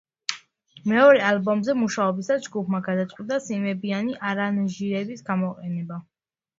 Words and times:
მეორე 0.91 1.21
ალბომზე 1.31 1.75
მუშაობისას 1.83 2.43
ჯგუფმა 2.49 2.81
გადაწყვიტა 2.89 3.41
სიმებიანი 3.51 4.21
არანჟირების 4.35 5.27
გამოყენება. 5.33 6.05